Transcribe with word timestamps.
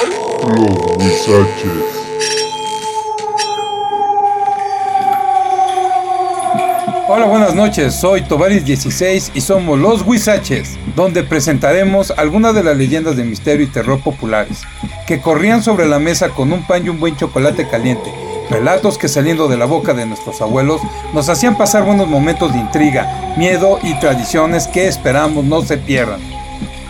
Los 0.00 0.96
Huizaches. 0.96 1.84
Hola, 7.06 7.26
buenas 7.26 7.54
noches. 7.54 7.94
Soy 7.96 8.22
Tovaris16 8.22 9.32
y 9.34 9.40
somos 9.42 9.78
Los 9.78 10.00
Huizaches, 10.02 10.78
donde 10.96 11.22
presentaremos 11.22 12.12
algunas 12.12 12.54
de 12.54 12.62
las 12.62 12.78
leyendas 12.78 13.16
de 13.16 13.24
misterio 13.24 13.66
y 13.66 13.70
terror 13.70 14.00
populares, 14.02 14.62
que 15.06 15.20
corrían 15.20 15.62
sobre 15.62 15.86
la 15.86 15.98
mesa 15.98 16.30
con 16.30 16.50
un 16.52 16.66
pan 16.66 16.86
y 16.86 16.88
un 16.88 16.98
buen 16.98 17.16
chocolate 17.16 17.68
caliente. 17.68 18.10
Relatos 18.48 18.96
que 18.96 19.08
saliendo 19.08 19.48
de 19.48 19.58
la 19.58 19.66
boca 19.66 19.92
de 19.92 20.06
nuestros 20.06 20.40
abuelos 20.40 20.80
nos 21.12 21.28
hacían 21.28 21.58
pasar 21.58 21.84
buenos 21.84 22.08
momentos 22.08 22.54
de 22.54 22.58
intriga, 22.58 23.34
miedo 23.36 23.78
y 23.82 23.92
tradiciones 24.00 24.66
que 24.66 24.88
esperamos 24.88 25.44
no 25.44 25.60
se 25.60 25.76
pierdan. 25.76 26.39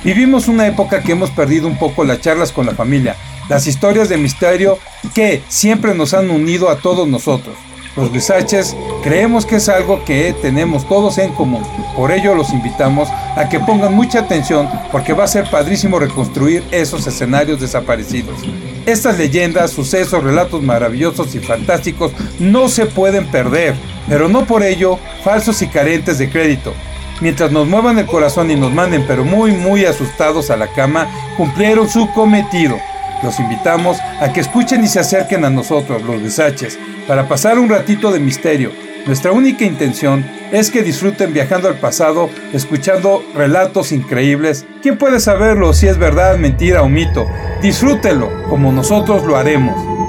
Vivimos 0.02 0.48
una 0.48 0.66
época 0.66 1.02
que 1.02 1.12
hemos 1.12 1.30
perdido 1.30 1.66
un 1.66 1.76
poco 1.76 2.04
las 2.04 2.22
charlas 2.22 2.52
con 2.52 2.64
la 2.64 2.72
familia, 2.72 3.16
las 3.50 3.66
historias 3.66 4.08
de 4.08 4.16
misterio 4.16 4.78
que 5.14 5.42
siempre 5.48 5.94
nos 5.94 6.14
han 6.14 6.30
unido 6.30 6.70
a 6.70 6.76
todos 6.76 7.06
nosotros. 7.06 7.54
Los 7.96 8.10
Guisaches 8.10 8.74
creemos 9.02 9.44
que 9.44 9.56
es 9.56 9.68
algo 9.68 10.02
que 10.06 10.34
tenemos 10.40 10.88
todos 10.88 11.18
en 11.18 11.32
común. 11.32 11.62
Por 11.94 12.12
ello 12.12 12.34
los 12.34 12.50
invitamos 12.50 13.10
a 13.36 13.50
que 13.50 13.60
pongan 13.60 13.92
mucha 13.94 14.20
atención 14.20 14.70
porque 14.90 15.12
va 15.12 15.24
a 15.24 15.28
ser 15.28 15.50
padrísimo 15.50 15.98
reconstruir 15.98 16.64
esos 16.70 17.06
escenarios 17.06 17.60
desaparecidos. 17.60 18.40
Estas 18.86 19.18
leyendas, 19.18 19.70
sucesos, 19.70 20.24
relatos 20.24 20.62
maravillosos 20.62 21.34
y 21.34 21.40
fantásticos 21.40 22.12
no 22.38 22.70
se 22.70 22.86
pueden 22.86 23.26
perder, 23.26 23.74
pero 24.08 24.30
no 24.30 24.46
por 24.46 24.62
ello 24.62 24.98
falsos 25.22 25.60
y 25.60 25.66
carentes 25.66 26.16
de 26.16 26.30
crédito. 26.30 26.72
Mientras 27.20 27.52
nos 27.52 27.68
muevan 27.68 27.98
el 27.98 28.06
corazón 28.06 28.50
y 28.50 28.56
nos 28.56 28.72
manden 28.72 29.04
pero 29.06 29.24
muy 29.24 29.52
muy 29.52 29.84
asustados 29.84 30.50
a 30.50 30.56
la 30.56 30.68
cama, 30.68 31.08
cumplieron 31.36 31.88
su 31.88 32.10
cometido. 32.12 32.78
Los 33.22 33.38
invitamos 33.38 33.98
a 34.20 34.32
que 34.32 34.40
escuchen 34.40 34.82
y 34.82 34.88
se 34.88 35.00
acerquen 35.00 35.44
a 35.44 35.50
nosotros, 35.50 36.02
los 36.02 36.22
Guisaches, 36.22 36.78
para 37.06 37.28
pasar 37.28 37.58
un 37.58 37.68
ratito 37.68 38.10
de 38.10 38.20
misterio. 38.20 38.72
Nuestra 39.06 39.32
única 39.32 39.64
intención 39.64 40.24
es 40.52 40.70
que 40.70 40.82
disfruten 40.82 41.32
viajando 41.32 41.68
al 41.68 41.78
pasado, 41.78 42.30
escuchando 42.52 43.22
relatos 43.34 43.92
increíbles. 43.92 44.66
¿Quién 44.82 44.96
puede 44.96 45.20
saberlo 45.20 45.72
si 45.72 45.86
es 45.86 45.98
verdad, 45.98 46.36
mentira 46.38 46.82
o 46.82 46.88
mito? 46.88 47.26
Disfrútenlo 47.62 48.30
como 48.48 48.72
nosotros 48.72 49.24
lo 49.24 49.36
haremos. 49.36 49.99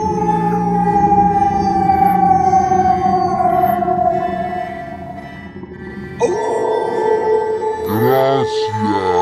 Gracias. 8.41 9.20